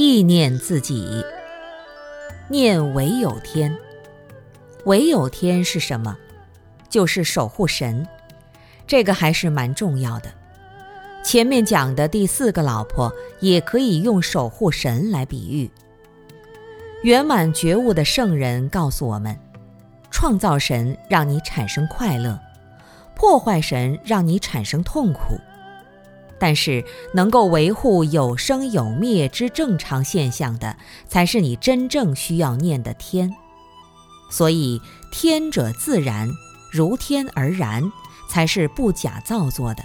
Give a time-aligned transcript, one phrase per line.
[0.00, 1.24] 意念自己，
[2.48, 3.76] 念唯有天。
[4.84, 6.16] 唯有天是什么？
[6.88, 8.06] 就是守护神，
[8.86, 10.30] 这个还是蛮重要的。
[11.24, 15.68] 前面讲的第四个老婆，也可以用守护神来比喻。
[17.02, 19.36] 圆满觉悟的圣人告诉我们：
[20.12, 22.38] 创造神让你产生快乐，
[23.16, 25.36] 破坏神让你产生痛苦。
[26.38, 30.76] 但是，能够维护有生有灭之正常现象的，
[31.08, 33.34] 才是你真正需要念的天。
[34.30, 36.30] 所以，天者自然，
[36.70, 37.90] 如天而然，
[38.28, 39.82] 才是不假造作的。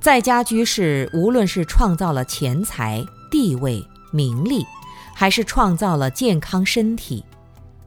[0.00, 4.66] 在家居士，无论是创造了钱财、地位、名利，
[5.14, 7.24] 还是创造了健康身体，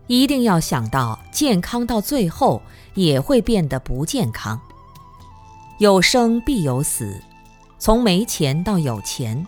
[0.08, 2.62] 一定要想到，健康到最后
[2.96, 4.60] 也会变得不健康。
[5.78, 7.22] 有生必有死，
[7.80, 9.48] 从没钱到有钱，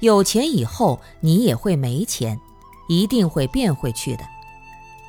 [0.00, 2.38] 有钱以后你也会没钱，
[2.88, 4.24] 一定会变回去的。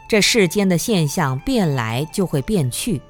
[0.08, 3.02] 这世间的现象变来就会变去，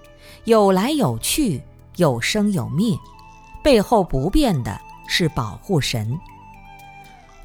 [0.44, 1.62] 有来有去，
[1.96, 2.96] 有生有灭，
[3.64, 6.20] 背后不变的是保护神。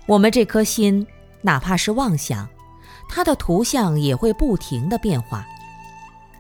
[0.07, 1.07] 我们这颗心，
[1.41, 2.49] 哪怕是妄想，
[3.09, 5.47] 它的图像也会不停的变化。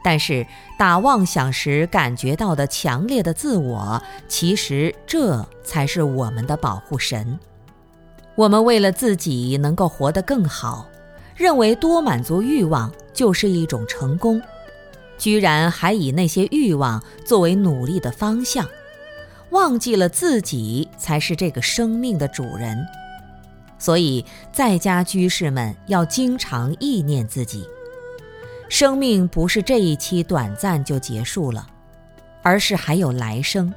[0.08, 0.46] 但是
[0.78, 7.38] 打妄想时感觉到的强烈的自我，其实这才是我们的保护神。
[8.34, 10.88] 我们为了自己能够活得更好。
[11.36, 14.40] 认为多满足欲望就是一种成功，
[15.18, 18.66] 居然还以那些欲望作为努力的方向，
[19.50, 22.78] 忘记了自己才是这个生命的主人。
[23.78, 24.24] 所以，
[24.54, 27.68] 在家居士们要经常意念自己，
[28.68, 31.66] 生命不是这一期短暂就结束了，
[32.42, 33.72] 而是还有来生，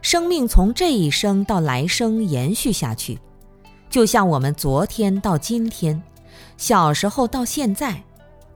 [0.00, 3.18] 生命从这一生到来生延续下去，
[3.90, 6.02] 就像我们昨天到今天。
[6.56, 8.02] 小时候到现在，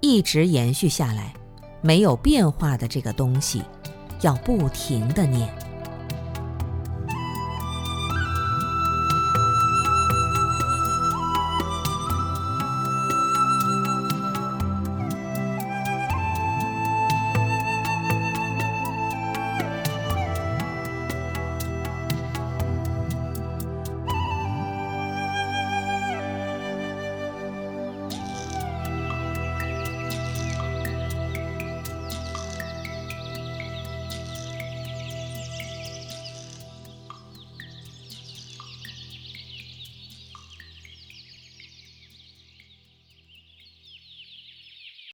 [0.00, 1.34] 一直延续下来，
[1.82, 3.62] 没有变化的这个东西，
[4.22, 5.48] 要不停的念。